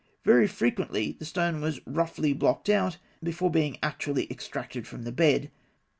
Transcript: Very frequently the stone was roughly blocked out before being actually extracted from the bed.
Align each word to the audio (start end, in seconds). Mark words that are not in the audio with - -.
Very 0.25 0.47
frequently 0.47 1.11
the 1.19 1.25
stone 1.25 1.61
was 1.61 1.79
roughly 1.85 2.33
blocked 2.33 2.69
out 2.69 2.97
before 3.21 3.51
being 3.51 3.77
actually 3.83 4.25
extracted 4.31 4.87
from 4.87 5.03
the 5.03 5.11
bed. 5.11 5.51